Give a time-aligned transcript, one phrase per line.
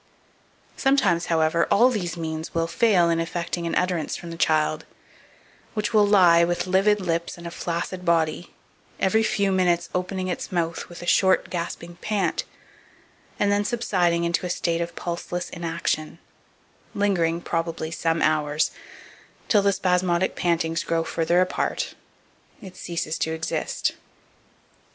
[0.77, 4.83] Sometimes, however, all these means will fail in effecting an utterance from the child,
[5.75, 8.51] which will lie, with livid lips and a flaccid body,
[8.99, 12.45] every few minutes opening its mouth with a short gasping pant,
[13.39, 16.17] and then subsiding into a state of pulseless inaction,
[16.95, 18.71] lingering probably some hours,
[19.47, 21.93] till the spasmodic pantings growing further apart,
[22.59, 23.91] it ceases to exist.